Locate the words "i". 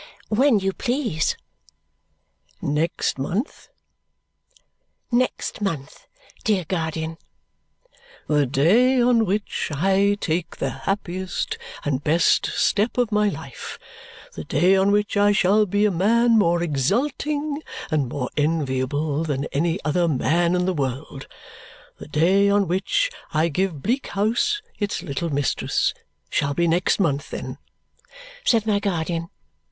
9.71-10.17, 15.17-15.33, 23.35-23.49